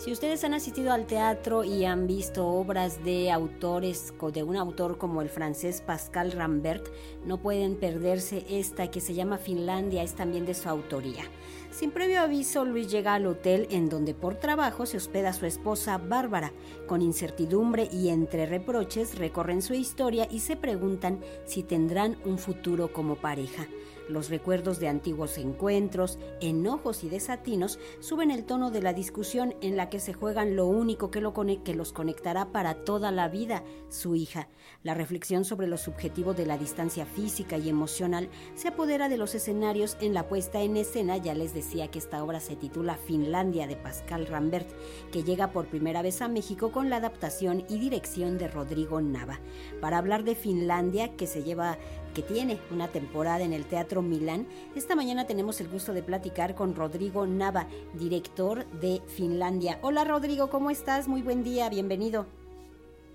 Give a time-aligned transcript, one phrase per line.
[0.00, 4.96] Si ustedes han asistido al teatro y han visto obras de autores, de un autor
[4.96, 6.88] como el francés Pascal Rambert,
[7.26, 11.24] no pueden perderse esta que se llama Finlandia, es también de su autoría.
[11.70, 15.98] Sin previo aviso, Luis llega al hotel en donde por trabajo se hospeda su esposa
[15.98, 16.54] Bárbara.
[16.86, 22.90] Con incertidumbre y entre reproches recorren su historia y se preguntan si tendrán un futuro
[22.90, 23.66] como pareja.
[24.10, 29.76] Los recuerdos de antiguos encuentros, enojos y desatinos suben el tono de la discusión en
[29.76, 33.62] la que se juegan lo único que, lo que los conectará para toda la vida,
[33.88, 34.48] su hija.
[34.82, 39.36] La reflexión sobre lo subjetivo de la distancia física y emocional se apodera de los
[39.36, 41.16] escenarios en la puesta en escena.
[41.16, 44.68] Ya les decía que esta obra se titula Finlandia de Pascal Rambert,
[45.12, 49.38] que llega por primera vez a México con la adaptación y dirección de Rodrigo Nava.
[49.80, 51.78] Para hablar de Finlandia, que se lleva
[52.14, 54.46] que tiene una temporada en el Teatro Milán.
[54.74, 59.78] Esta mañana tenemos el gusto de platicar con Rodrigo Nava, director de Finlandia.
[59.82, 61.08] Hola Rodrigo, ¿cómo estás?
[61.08, 62.26] Muy buen día, bienvenido.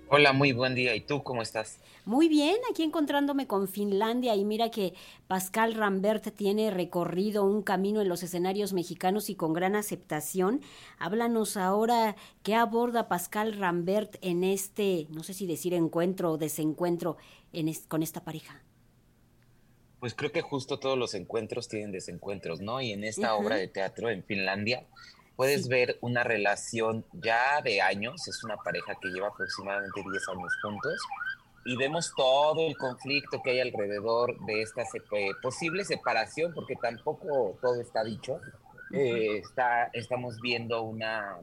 [0.08, 0.94] Hola, muy buen día.
[0.94, 1.80] ¿Y tú cómo estás?
[2.04, 4.94] Muy bien, aquí encontrándome con Finlandia y mira que
[5.26, 10.60] Pascal Rambert tiene recorrido un camino en los escenarios mexicanos y con gran aceptación.
[10.98, 17.16] Háblanos ahora qué aborda Pascal Rambert en este, no sé si decir encuentro o desencuentro
[17.52, 18.62] en con esta pareja.
[20.00, 22.80] Pues creo que justo todos los encuentros tienen desencuentros, ¿no?
[22.80, 24.84] Y en esta obra de teatro en Finlandia
[25.36, 30.52] puedes ver una relación ya de años, es una pareja que lleva aproximadamente 10 años
[30.62, 30.98] juntos,
[31.66, 34.84] y vemos todo el conflicto que hay alrededor de esta
[35.42, 38.40] posible separación, porque tampoco todo está dicho.
[38.92, 41.38] Eh, está, estamos viendo una,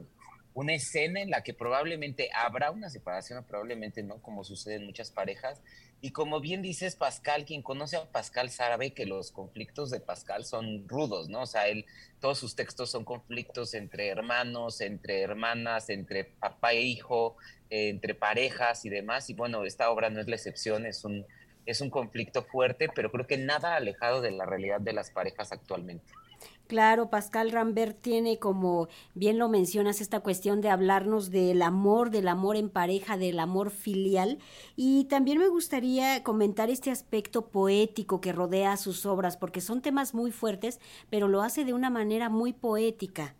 [0.54, 5.10] una escena en la que probablemente habrá una separación, probablemente no, como sucede en muchas
[5.10, 5.60] parejas,
[6.04, 10.44] y como bien dices, Pascal, quien conoce a Pascal sabe que los conflictos de Pascal
[10.44, 11.40] son rudos, ¿no?
[11.40, 11.86] O sea, él,
[12.20, 17.38] todos sus textos son conflictos entre hermanos, entre hermanas, entre papá e hijo,
[17.70, 19.30] entre parejas y demás.
[19.30, 21.24] Y bueno, esta obra no es la excepción, es un,
[21.64, 25.52] es un conflicto fuerte, pero creo que nada alejado de la realidad de las parejas
[25.52, 26.12] actualmente.
[26.66, 32.26] Claro, Pascal Rambert tiene, como bien lo mencionas, esta cuestión de hablarnos del amor, del
[32.26, 34.38] amor en pareja, del amor filial.
[34.74, 40.14] Y también me gustaría comentar este aspecto poético que rodea sus obras, porque son temas
[40.14, 40.80] muy fuertes,
[41.10, 43.34] pero lo hace de una manera muy poética.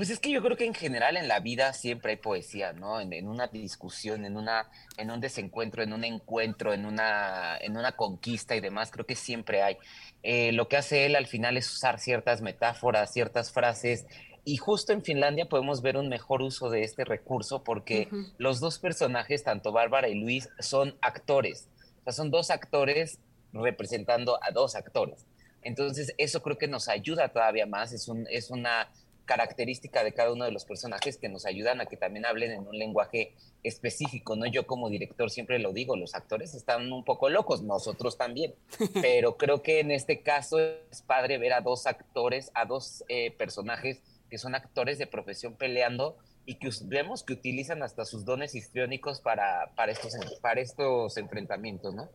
[0.00, 3.02] Pues es que yo creo que en general en la vida siempre hay poesía, ¿no?
[3.02, 7.92] En, una discusión, en una, en un desencuentro, en un encuentro, en una, en una
[7.92, 9.76] conquista y demás, creo que siempre hay.
[10.22, 14.06] Eh, lo que hace él al final es usar ciertas metáforas, ciertas frases,
[14.42, 18.78] y justo en Finlandia podemos ver un mejor uso de este recurso porque los dos
[18.78, 21.68] personajes, tanto Bárbara y Luis, son actores.
[22.00, 23.18] O sea, son dos actores
[23.52, 25.26] representando a dos actores.
[25.60, 27.92] Entonces, eso creo que nos ayuda todavía más.
[27.92, 28.88] Es, un, es una
[29.30, 32.66] característica de cada uno de los personajes que nos ayudan a que también hablen en
[32.66, 34.44] un lenguaje específico, ¿no?
[34.46, 38.56] Yo como director siempre lo digo, los actores están un poco locos, nosotros también,
[39.00, 43.30] pero creo que en este caso es padre ver a dos actores, a dos eh,
[43.30, 48.56] personajes que son actores de profesión peleando y que vemos que utilizan hasta sus dones
[48.56, 52.08] histriónicos para, para, estos, para estos enfrentamientos, ¿no?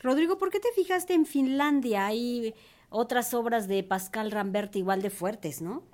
[0.00, 2.06] Rodrigo, ¿por qué te fijaste en Finlandia?
[2.06, 2.56] Hay
[2.88, 5.84] otras obras de Pascal Rambert igual de fuertes, ¿no?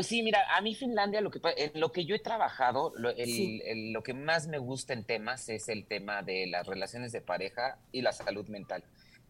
[0.00, 3.10] Pues sí, mira, a mí Finlandia, lo que, en lo que yo he trabajado, lo,
[3.10, 7.76] lo que más me gusta en temas es el tema de las relaciones de pareja
[7.92, 8.82] y la salud mental.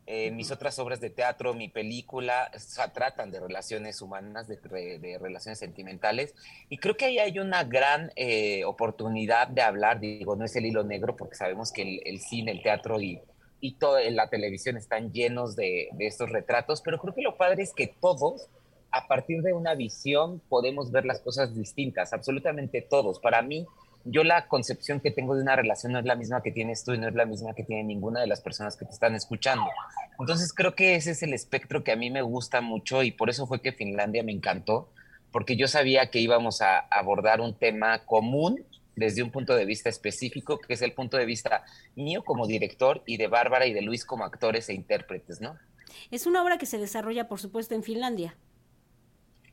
[0.06, 2.52] Eh, mis otras obras de teatro, mi película,
[2.94, 4.58] tratan de relaciones humanas, de,
[5.00, 6.36] de, relaciones sentimentales,
[6.68, 10.66] y creo que ahí hay una gran eh, oportunidad de hablar, digo, no es el
[10.66, 13.20] hilo negro, porque sabemos que el, el cine, el teatro y,
[13.60, 17.64] y toda la televisión están llenos de, de estos retratos, pero creo que lo padre
[17.64, 18.48] es que todos
[18.92, 23.20] a partir de una visión podemos ver las cosas distintas, absolutamente todos.
[23.20, 23.66] Para mí,
[24.04, 26.92] yo la concepción que tengo de una relación no es la misma que tienes tú
[26.92, 29.66] y no es la misma que tiene ninguna de las personas que te están escuchando.
[30.18, 33.30] Entonces creo que ese es el espectro que a mí me gusta mucho y por
[33.30, 34.90] eso fue que Finlandia me encantó,
[35.30, 38.64] porque yo sabía que íbamos a abordar un tema común
[38.96, 41.64] desde un punto de vista específico, que es el punto de vista
[41.94, 45.56] mío como director y de Bárbara y de Luis como actores e intérpretes, ¿no?
[46.10, 48.36] Es una obra que se desarrolla, por supuesto, en Finlandia.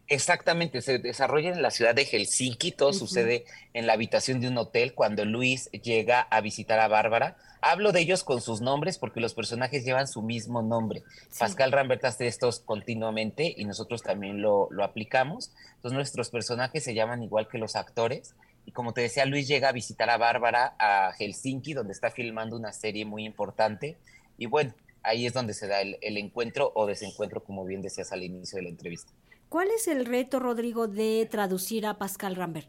[0.09, 3.43] Exactamente, se desarrolla en la ciudad de Helsinki, todo sucede
[3.73, 7.35] en la habitación de un hotel cuando Luis llega a visitar a Bárbara.
[7.59, 11.03] Hablo de ellos con sus nombres porque los personajes llevan su mismo nombre.
[11.37, 15.51] Pascal Rambert hace estos continuamente y nosotros también lo, lo aplicamos.
[15.75, 18.33] Entonces nuestros personajes se llaman igual que los actores.
[18.65, 22.55] Y como te decía, Luis llega a visitar a Bárbara a Helsinki, donde está filmando
[22.55, 23.97] una serie muy importante.
[24.37, 24.73] Y bueno,
[25.03, 28.57] ahí es donde se da el, el encuentro o desencuentro, como bien decías al inicio
[28.57, 29.11] de la entrevista.
[29.49, 32.67] ¿Cuál es el reto, Rodrigo, de traducir a Pascal Rambert?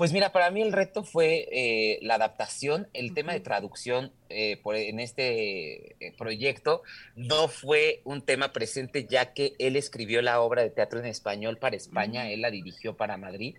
[0.00, 4.56] Pues mira, para mí el reto fue eh, la adaptación, el tema de traducción eh,
[4.62, 6.80] por, en este eh, proyecto
[7.16, 11.58] no fue un tema presente ya que él escribió la obra de teatro en español
[11.58, 13.58] para España, él la dirigió para Madrid.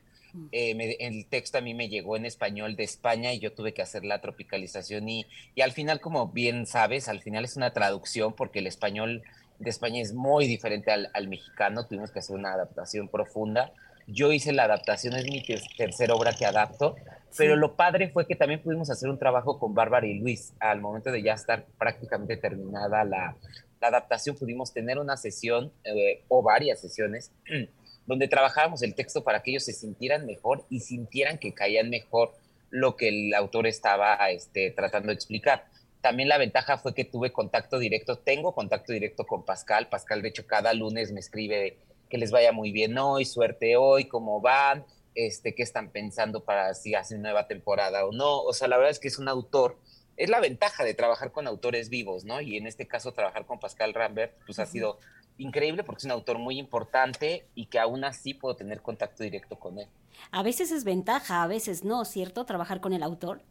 [0.51, 4.03] el texto a mí me llegó en español de España y yo tuve que hacer
[4.03, 8.59] la tropicalización y, y al final, como bien sabes, al final es una traducción porque
[8.59, 9.21] el español
[9.61, 13.71] de España es muy diferente al, al mexicano, tuvimos que hacer una adaptación profunda
[14.07, 15.43] yo hice la adaptación, es mi
[15.77, 16.95] tercera obra que adapto,
[17.37, 20.53] pero lo padre fue que también pudimos hacer un trabajo con Bárbara y Luis.
[20.59, 23.35] Al momento de ya estar prácticamente terminada la,
[23.79, 27.31] adaptación, pudimos tener una sesión eh, o varias sesiones
[28.05, 32.31] donde trabajábamos el texto para que ellos se sintieran mejor y sintieran que caían mejor
[32.69, 35.65] lo que el autor estaba este, tratando de explicar.
[36.01, 39.87] También la ventaja fue que tuve contacto directo, tengo contacto directo con Pascal.
[39.87, 41.77] Pascal, de hecho, cada lunes me escribe
[42.09, 46.73] que les vaya muy bien hoy, suerte hoy, cómo van, este, qué están pensando para
[46.73, 48.41] si hacen nueva temporada o no.
[48.41, 49.77] O sea, la verdad es que es un autor,
[50.17, 52.41] es la ventaja de trabajar con autores vivos, ¿no?
[52.41, 54.99] Y en este caso trabajar con Pascal Rambert, pues ha sido
[55.37, 59.57] increíble porque es un autor muy importante y que aún así puedo tener contacto directo
[59.57, 59.87] con él.
[60.31, 62.45] A veces es ventaja, a veces no, ¿cierto?
[62.45, 63.41] Trabajar con el autor.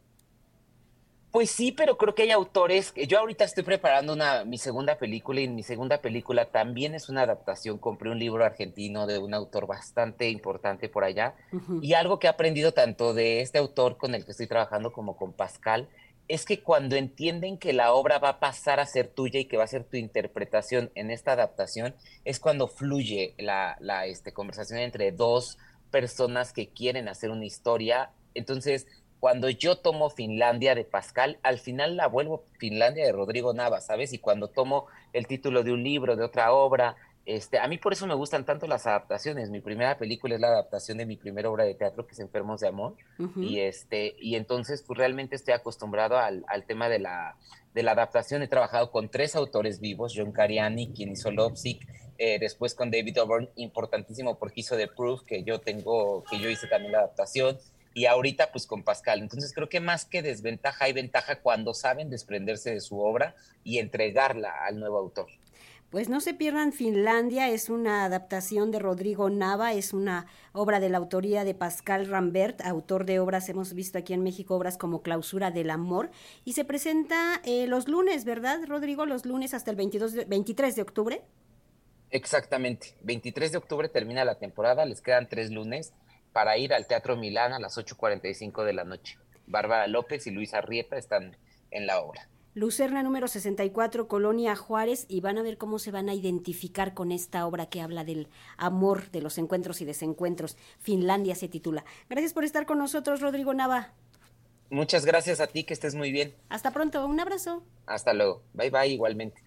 [1.32, 2.92] Pues sí, pero creo que hay autores.
[3.06, 7.22] Yo ahorita estoy preparando una, mi segunda película y mi segunda película también es una
[7.22, 7.78] adaptación.
[7.78, 11.36] Compré un libro argentino de un autor bastante importante por allá.
[11.80, 15.16] Y algo que he aprendido tanto de este autor con el que estoy trabajando como
[15.16, 15.88] con Pascal
[16.26, 19.56] es que cuando entienden que la obra va a pasar a ser tuya y que
[19.56, 21.94] va a ser tu interpretación en esta adaptación,
[22.24, 25.58] es cuando fluye la, la este, conversación entre dos
[25.90, 28.10] personas que quieren hacer una historia.
[28.34, 28.86] Entonces,
[29.20, 34.14] cuando yo tomo Finlandia de Pascal, al final la vuelvo Finlandia de Rodrigo Nava, ¿sabes?
[34.14, 36.96] Y cuando tomo el título de un libro, de otra obra,
[37.26, 39.50] este, a mí por eso me gustan tanto las adaptaciones.
[39.50, 42.60] Mi primera película es la adaptación de mi primera obra de teatro, que es Enfermos
[42.60, 42.96] de Amor.
[43.36, 47.36] Y este, y entonces pues realmente estoy acostumbrado al, tema de la,
[47.74, 48.42] de la adaptación.
[48.42, 51.86] He trabajado con tres autores vivos, John Cariani, quien hizo Lovesick,
[52.16, 56.48] eh, después con David Auburn, importantísimo porque hizo The Proof, que yo tengo, que yo
[56.48, 57.58] hice también la adaptación
[57.94, 59.20] y ahorita pues con Pascal.
[59.20, 63.34] Entonces creo que más que desventaja hay ventaja cuando saben desprenderse de su obra
[63.64, 65.28] y entregarla al nuevo autor.
[65.90, 70.88] Pues no se pierdan Finlandia, es una adaptación de Rodrigo Nava, es una obra de
[70.88, 75.02] la autoría de Pascal Rambert, autor de obras, hemos visto aquí en México obras como
[75.02, 76.12] Clausura del Amor,
[76.44, 79.04] y se presenta eh, los lunes, ¿verdad, Rodrigo?
[79.04, 81.22] Los lunes hasta el 22 23 de octubre.
[82.12, 85.92] Exactamente, 23 de octubre termina la temporada, les quedan tres lunes
[86.32, 89.18] para ir al Teatro Milán a las 8.45 de la noche.
[89.46, 91.36] Bárbara López y Luisa Rieta están
[91.70, 92.28] en la obra.
[92.54, 97.12] Lucerna número 64, Colonia Juárez, y van a ver cómo se van a identificar con
[97.12, 100.56] esta obra que habla del amor, de los encuentros y desencuentros.
[100.80, 101.84] Finlandia se titula.
[102.08, 103.92] Gracias por estar con nosotros, Rodrigo Nava.
[104.68, 106.34] Muchas gracias a ti, que estés muy bien.
[106.48, 107.62] Hasta pronto, un abrazo.
[107.86, 108.42] Hasta luego.
[108.52, 109.42] Bye bye, igualmente.